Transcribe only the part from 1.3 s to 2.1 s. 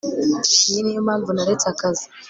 naretse akazi